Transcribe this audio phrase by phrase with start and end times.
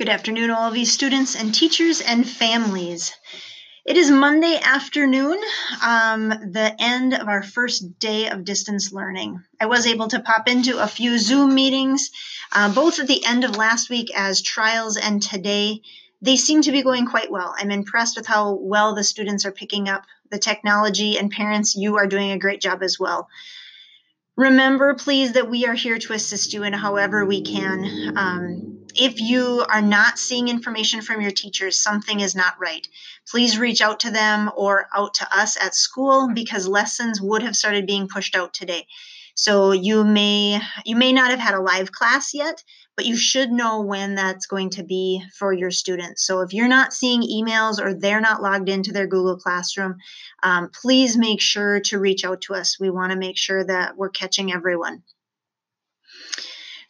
[0.00, 3.12] Good afternoon, all of you students and teachers and families.
[3.84, 5.38] It is Monday afternoon,
[5.84, 9.42] um, the end of our first day of distance learning.
[9.60, 12.10] I was able to pop into a few Zoom meetings,
[12.50, 15.82] uh, both at the end of last week as trials and today.
[16.22, 17.54] They seem to be going quite well.
[17.58, 21.98] I'm impressed with how well the students are picking up the technology, and parents, you
[21.98, 23.28] are doing a great job as well.
[24.34, 28.16] Remember, please, that we are here to assist you in however we can.
[28.16, 32.86] Um, if you are not seeing information from your teachers, something is not right.
[33.28, 37.56] Please reach out to them or out to us at school because lessons would have
[37.56, 38.86] started being pushed out today.
[39.34, 42.62] So you may you may not have had a live class yet,
[42.96, 46.26] but you should know when that's going to be for your students.
[46.26, 49.96] So if you're not seeing emails or they're not logged into their Google Classroom,
[50.42, 52.78] um, please make sure to reach out to us.
[52.78, 55.02] We want to make sure that we're catching everyone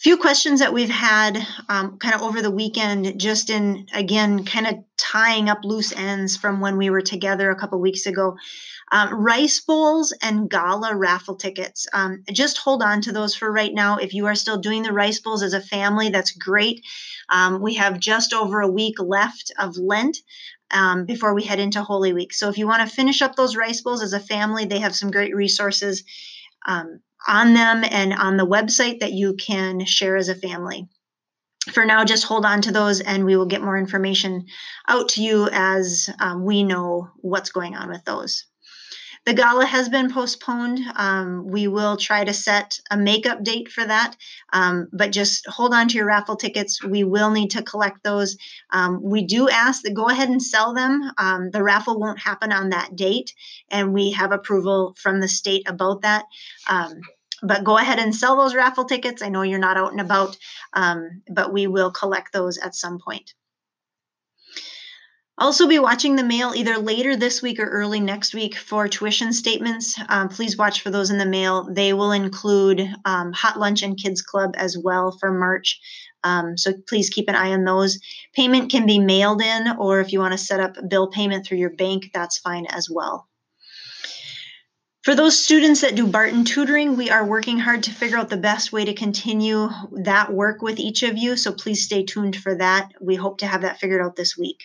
[0.00, 4.66] few questions that we've had um, kind of over the weekend, just in again, kind
[4.66, 8.36] of tying up loose ends from when we were together a couple weeks ago.
[8.92, 11.86] Um, rice bowls and gala raffle tickets.
[11.92, 13.98] Um, just hold on to those for right now.
[13.98, 16.82] If you are still doing the rice bowls as a family, that's great.
[17.28, 20.16] Um, we have just over a week left of Lent.
[20.72, 22.32] Um, before we head into Holy Week.
[22.32, 24.94] So, if you want to finish up those rice bowls as a family, they have
[24.94, 26.04] some great resources.
[26.64, 30.88] Um, on them and on the website that you can share as a family.
[31.72, 34.46] For now, just hold on to those and we will get more information
[34.88, 38.46] out to you as um, we know what's going on with those.
[39.30, 40.80] The gala has been postponed.
[40.96, 44.16] Um, we will try to set a makeup date for that,
[44.52, 46.82] um, but just hold on to your raffle tickets.
[46.82, 48.36] We will need to collect those.
[48.70, 51.12] Um, we do ask that go ahead and sell them.
[51.16, 53.32] Um, the raffle won't happen on that date,
[53.70, 56.24] and we have approval from the state about that
[56.68, 57.00] um,
[57.40, 59.22] but go ahead and sell those raffle tickets.
[59.22, 60.36] I know you're not out and about,
[60.72, 63.32] um, but we will collect those at some point.
[65.40, 69.32] Also, be watching the mail either later this week or early next week for tuition
[69.32, 69.98] statements.
[70.10, 71.66] Um, please watch for those in the mail.
[71.72, 75.80] They will include um, Hot Lunch and Kids Club as well for March.
[76.22, 77.98] Um, so please keep an eye on those.
[78.34, 81.56] Payment can be mailed in, or if you want to set up bill payment through
[81.56, 83.26] your bank, that's fine as well.
[85.04, 88.36] For those students that do Barton tutoring, we are working hard to figure out the
[88.36, 89.70] best way to continue
[90.04, 91.34] that work with each of you.
[91.38, 92.92] So please stay tuned for that.
[93.00, 94.64] We hope to have that figured out this week.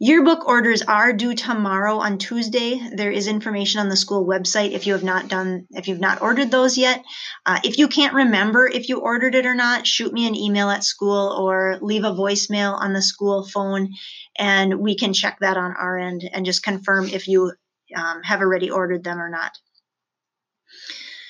[0.00, 2.80] Yearbook orders are due tomorrow on Tuesday.
[2.94, 6.22] There is information on the school website if you have not done, if you've not
[6.22, 7.02] ordered those yet.
[7.44, 10.70] Uh, if you can't remember if you ordered it or not, shoot me an email
[10.70, 13.88] at school or leave a voicemail on the school phone
[14.38, 17.52] and we can check that on our end and just confirm if you
[17.96, 19.58] um, have already ordered them or not.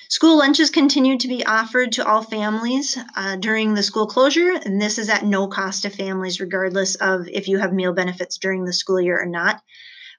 [0.09, 4.81] School lunches continue to be offered to all families uh, during the school closure, and
[4.81, 8.65] this is at no cost to families, regardless of if you have meal benefits during
[8.65, 9.61] the school year or not.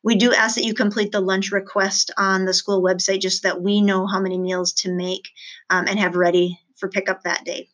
[0.04, 3.48] We do ask that you complete the lunch request on the school website just so
[3.48, 5.28] that we know how many meals to make
[5.70, 7.68] um, and have ready for pickup that day.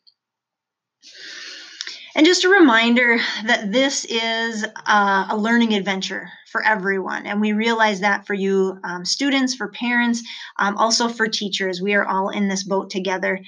[2.17, 7.27] And just a reminder that this is uh, a learning adventure for everyone.
[7.27, 10.23] And we realize that for you um, students, for parents,
[10.57, 11.79] um, also for teachers.
[11.79, 13.39] We are all in this boat together.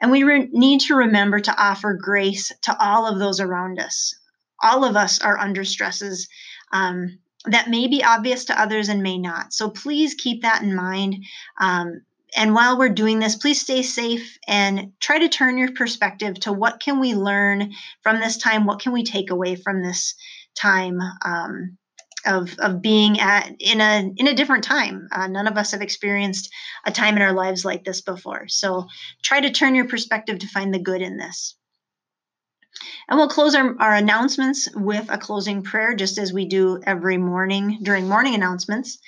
[0.00, 4.14] And we re- need to remember to offer grace to all of those around us.
[4.62, 6.26] All of us are under stresses.
[6.72, 9.52] Um, that may be obvious to others and may not.
[9.52, 11.26] So please keep that in mind.
[11.60, 12.00] Um,
[12.34, 16.52] and while we're doing this please stay safe and try to turn your perspective to
[16.52, 17.72] what can we learn
[18.02, 18.66] from this time?
[18.66, 20.14] What can we take away from this
[20.54, 21.78] time um,
[22.26, 25.08] of, of being at in a in a different time?
[25.12, 26.50] Uh, none of us have experienced
[26.84, 28.48] a time in our lives like this before.
[28.48, 28.86] So
[29.22, 31.56] try to turn your perspective to find the good in this.
[33.08, 37.18] And we'll close our, our announcements with a closing prayer just as we do every
[37.18, 38.98] morning during morning announcements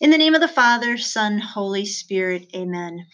[0.00, 3.06] in the name of the Father, Son, Holy Spirit, amen.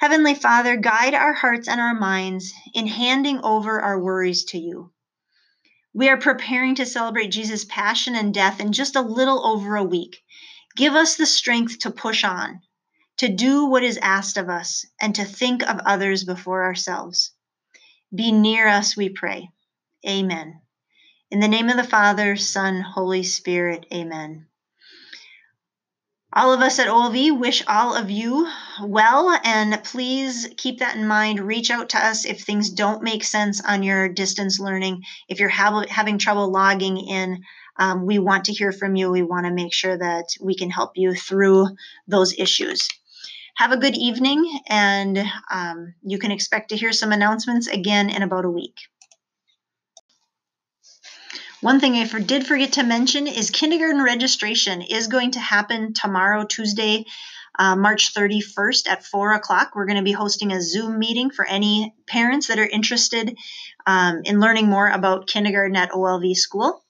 [0.00, 4.90] Heavenly Father, guide our hearts and our minds in handing over our worries to you.
[5.94, 9.84] We are preparing to celebrate Jesus' passion and death in just a little over a
[9.84, 10.16] week.
[10.76, 12.60] Give us the strength to push on,
[13.18, 17.32] to do what is asked of us, and to think of others before ourselves.
[18.12, 19.50] Be near us, we pray.
[20.04, 20.60] Amen.
[21.30, 24.46] In the name of the Father, Son, Holy Spirit, amen.
[26.38, 28.48] All of us at OLV wish all of you
[28.80, 31.40] well, and please keep that in mind.
[31.40, 35.02] Reach out to us if things don't make sense on your distance learning.
[35.26, 37.42] If you're having trouble logging in,
[37.76, 39.10] um, we want to hear from you.
[39.10, 41.70] We want to make sure that we can help you through
[42.06, 42.88] those issues.
[43.56, 45.18] Have a good evening, and
[45.50, 48.76] um, you can expect to hear some announcements again in about a week.
[51.60, 55.92] One thing I for, did forget to mention is kindergarten registration is going to happen
[55.92, 57.04] tomorrow, Tuesday,
[57.58, 59.72] uh, March 31st at 4 o'clock.
[59.74, 63.36] We're going to be hosting a Zoom meeting for any parents that are interested
[63.88, 66.84] um, in learning more about kindergarten at OLV school.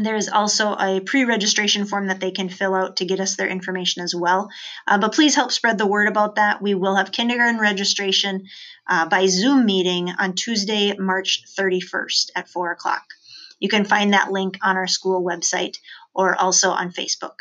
[0.00, 3.36] There is also a pre registration form that they can fill out to get us
[3.36, 4.50] their information as well.
[4.88, 6.60] Uh, but please help spread the word about that.
[6.60, 8.46] We will have kindergarten registration
[8.88, 13.13] uh, by Zoom meeting on Tuesday, March 31st at 4 o'clock.
[13.60, 15.76] You can find that link on our school website
[16.14, 17.36] or also on Facebook.